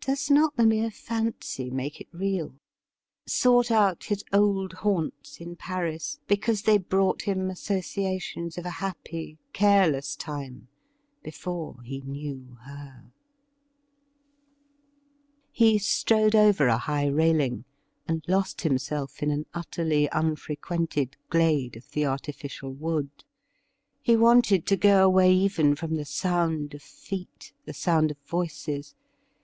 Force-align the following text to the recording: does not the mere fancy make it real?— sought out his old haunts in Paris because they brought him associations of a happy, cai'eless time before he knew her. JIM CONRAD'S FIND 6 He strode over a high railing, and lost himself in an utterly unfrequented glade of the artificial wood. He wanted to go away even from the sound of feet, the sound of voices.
does 0.00 0.30
not 0.30 0.54
the 0.54 0.64
mere 0.64 0.92
fancy 0.92 1.68
make 1.68 2.00
it 2.00 2.06
real?— 2.12 2.54
sought 3.26 3.68
out 3.68 4.04
his 4.04 4.22
old 4.32 4.72
haunts 4.74 5.40
in 5.40 5.56
Paris 5.56 6.20
because 6.28 6.62
they 6.62 6.78
brought 6.78 7.22
him 7.22 7.50
associations 7.50 8.56
of 8.56 8.64
a 8.64 8.70
happy, 8.78 9.38
cai'eless 9.52 10.16
time 10.16 10.68
before 11.24 11.82
he 11.82 12.00
knew 12.02 12.56
her. 12.60 13.10
JIM 13.10 13.12
CONRAD'S 15.50 15.50
FIND 15.50 15.50
6 15.50 15.50
He 15.72 15.78
strode 15.78 16.36
over 16.36 16.68
a 16.68 16.78
high 16.78 17.08
railing, 17.08 17.64
and 18.06 18.24
lost 18.28 18.60
himself 18.60 19.20
in 19.20 19.32
an 19.32 19.46
utterly 19.52 20.08
unfrequented 20.12 21.16
glade 21.28 21.74
of 21.76 21.90
the 21.90 22.06
artificial 22.06 22.72
wood. 22.72 23.10
He 24.00 24.14
wanted 24.14 24.64
to 24.68 24.76
go 24.76 25.04
away 25.04 25.34
even 25.34 25.74
from 25.74 25.96
the 25.96 26.04
sound 26.04 26.72
of 26.72 26.82
feet, 26.82 27.52
the 27.64 27.74
sound 27.74 28.12
of 28.12 28.18
voices. 28.24 28.94